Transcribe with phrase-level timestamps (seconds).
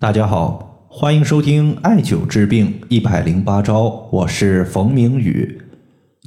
[0.00, 5.62] 大家好，欢迎收听艾灸治病一百零八招，我是冯明宇。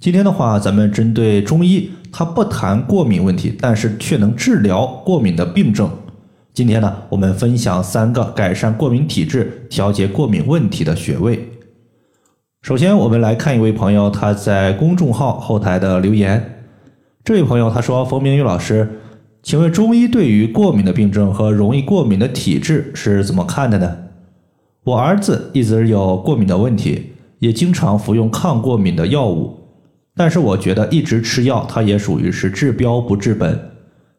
[0.02, 5.92] 今天的话，咱们针对中医，它不谈过敏问题，但是却能治疗过敏的病症。
[6.54, 11.48] 今天呢，我们分享三个改善过敏体质、调节过敏问题的穴位。
[12.62, 16.64] 首先，我们来看一位朋友他在公众号后台的留言。
[17.24, 19.02] 这位朋友他说：“冯明宇老师。”
[19.44, 23.98] 请问中医对于过敏的病症和容易过敏的体质是怎么看的呢？
[24.84, 29.58] 我儿子一直有过敏的问题，也经常服用抗过敏的药物，
[30.16, 33.58] 但是我觉得一直吃药，它也属于是治标不治本。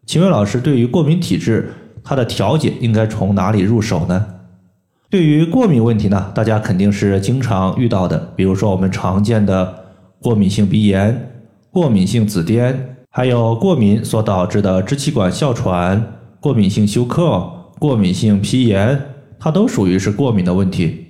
[0.07, 4.27] 请问老师，对于过敏体质，它的调节应该从哪里入手呢？
[5.11, 9.75] 对于过敏问题呢，大家肯定是经常遇到的，比如说我们常见的
[10.21, 11.31] 过敏性鼻炎、
[11.71, 12.75] 过敏性紫癜。
[13.19, 17.51] 还有过敏所导致的支气管哮喘、过敏性休克、
[17.81, 18.97] 过敏性皮炎，
[19.41, 21.07] 它都属于是过敏的问题。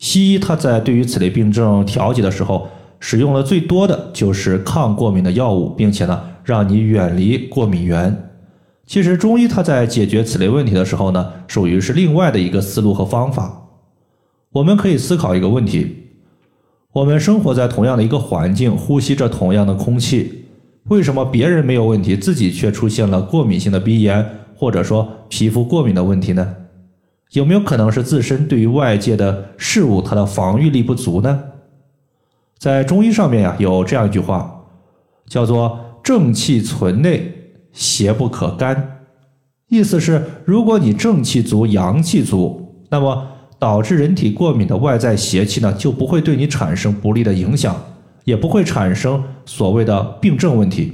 [0.00, 2.66] 西医它在对于此类病症调节的时候，
[2.98, 8.32] 使用的最多的就是抗过敏的药物，并且呢，让你远离过敏源。
[8.84, 13.68] 其实中医它在解决此类问题的时候呢，属于是另外的一个思路和方法。
[14.50, 16.08] 我们可以思考一个问题：
[16.94, 20.46] 我们生活在同样的一个环境，呼吸着同样的空气。
[20.90, 26.56] 为什么别人没有问题，自己却出现了过敏性的鼻炎，或者说皮肤过敏的问题呢？
[27.30, 31.44] 有没有可能是自身对于外界的事物，它的防御力不足呢？
[32.58, 34.64] 在中医上面呀，有这样一句话，
[35.28, 37.34] 叫做“正气存内，
[37.72, 39.04] 邪不可干”，
[39.70, 43.28] 意思是，如果你正气足、阳气足，那么
[43.60, 47.80] 导致人体过敏的外在邪气呢，就不会对你产生不利的影响。
[48.24, 50.92] 也不会产生所谓的病症问题，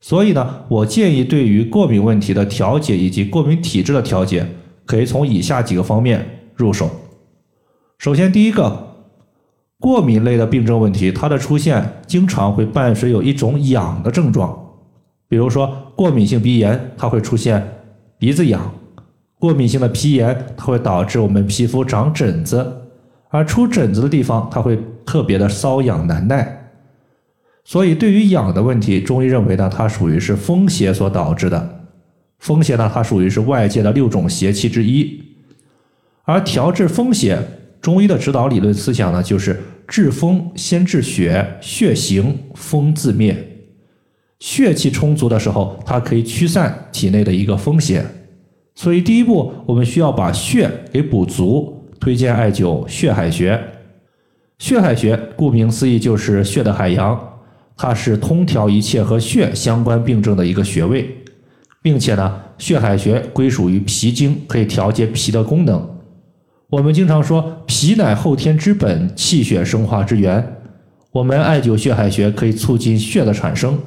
[0.00, 4.46] 所以呢，我建议对于过敏问题的调节以及过敏体质的调节，
[4.84, 6.90] 可以从以下几个方面入手。
[7.98, 8.96] 首先，第一个，
[9.80, 14.54] 过敏类的病症问题，它的出现经常会伴随有一种痒的症状，
[15.28, 17.66] 比如说过敏性鼻炎，它会出现
[18.18, 18.60] 鼻子痒；
[19.38, 22.83] 过敏性的皮炎，它会导致我们皮肤长疹子。
[23.34, 26.70] 而出疹子的地方，它会特别的瘙痒难耐，
[27.64, 31.88] 所以对于痒的问题，中医认为呢，它属于是风邪所导致的。
[32.38, 35.20] 风邪呢，它属于是外界的六种邪气之一。
[36.22, 37.36] 而调治风邪，
[37.80, 43.36] 中医的指导理论思想呢，就是治风先治血，血行风自灭。
[44.38, 48.06] 血气充足的时候，它可以驱散体内的一个风邪。
[48.76, 51.73] 所以第一步，我们需要把血给补足。
[52.04, 53.58] 推荐艾灸血海穴。
[54.58, 57.18] 血海穴顾名思义就是血的海洋，
[57.78, 61.08] 它是通调一切和血相关病症的一个穴位，
[61.80, 65.82] 并且呢，血海穴归属于脾经，可以调节脾的功能。
[66.68, 70.56] 我们经常说脾乃后天之本，气血生化之源。
[71.10, 73.78] 我们艾灸血海穴可以促进血的产生，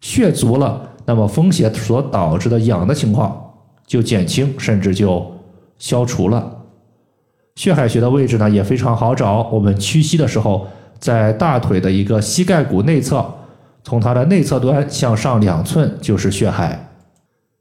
[0.00, 3.38] 血足了，那么风邪所导致的痒的情况
[3.86, 5.30] 就减轻，甚至就
[5.78, 6.56] 消除了。
[7.56, 10.66] 血海穴的位置呢也非常好找，我们屈膝的时候，
[10.98, 13.24] 在大腿的一个膝盖骨内侧，
[13.84, 16.88] 从它的内侧端向上两寸就是血海。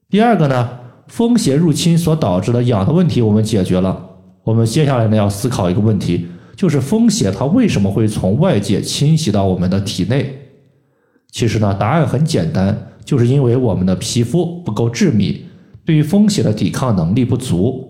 [0.09, 0.69] 第二个呢，
[1.07, 4.09] 风邪入侵所导致的痒的问题我们解决了，
[4.43, 10.33] 我们接下来呢要思考一个问题，就是风邪它为什么会从外界侵袭到我们的体内？
[11.31, 15.45] 其实呢，答案很简单，就是因为我们的皮肤不够致密，
[15.85, 17.88] 对于风邪的抵抗能力不足。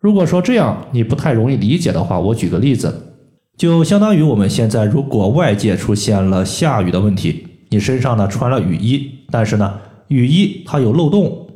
[0.00, 3.14] 如果说这样你不太容易理解的话，我举个例子，
[3.56, 11.48] 就相当于我们现在如果外界出现了下雨的问题，你身上呢穿了雨衣，但是呢雨衣它有漏洞，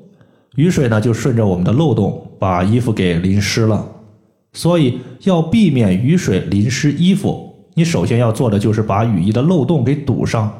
[0.56, 3.86] 雨水呢就顺着我们的漏洞把衣服给淋湿了。
[4.52, 10.52] 所以要避免雨水淋湿衣服，你首先要做的就是把雨衣的漏洞给堵上。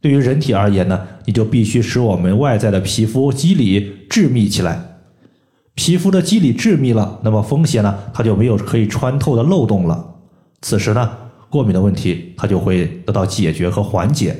[0.00, 4.95] 对于人体而言呢，你就必须使我们外在的皮肤肌理致密起来。
[5.76, 10.14] 皮肤的肌理致密了，那么风邪呢，它就没有可以穿透的漏洞了。
[10.62, 11.08] 此时呢，
[11.48, 14.34] 过敏的问题它就会得到解决和缓解。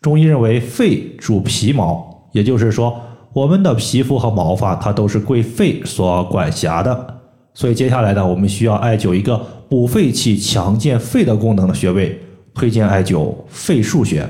[0.00, 3.00] 中医认为肺主皮毛，也就是说，
[3.34, 7.20] 我们的皮肤和毛发它都是归肺所管辖的。
[7.52, 12.18] 所以接下来呢，我们需要艾灸一个补肺气、强健肺的功能的穴位，
[12.54, 14.28] 推荐艾灸肺腧穴。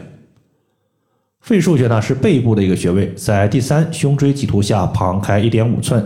[1.44, 6.02] 肺腧穴呢是背部的一个穴位，在第三胸椎棘突下旁开一点五寸。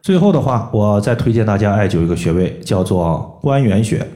[0.00, 4.06] 最后的话，我再推荐大家艾灸一个穴位，叫做关元穴。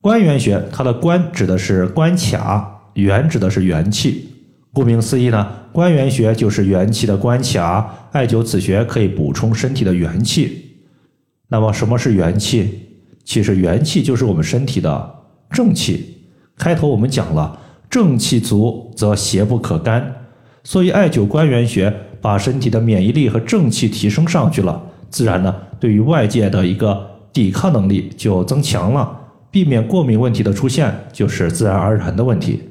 [0.00, 4.28] 关元穴，它的关指的是关卡，元指的是元气，
[4.72, 10.80] 顾名思义呢，关元穴就是元气的关卡，艾灸此穴可以补充身体的元气。
[11.46, 12.80] 那么什么是元气？
[13.22, 15.14] 其实元气就是我们身体的
[15.48, 16.24] 正气。
[16.56, 17.56] 开头我们讲了，
[17.94, 20.12] 正气足则邪不可干，
[20.64, 29.16] 所以艾灸关元穴，把身体的免疫力和正气提升上去了，自然呢，对于外界的一个抵抗能力就增强了，
[29.48, 32.64] 避免过敏问题的出现，就是自然而然的问题。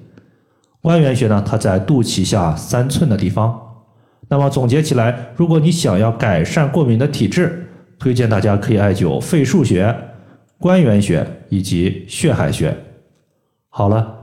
[0.81, 3.57] 关元穴呢，它在肚脐下三寸的地方。
[4.27, 7.65] 那么总结起来，如果你想要改善过敏的体质，
[7.97, 9.95] 推荐大家可以艾灸肺腧穴、
[10.59, 12.75] 关元穴以及血海穴。
[13.69, 14.22] 好了，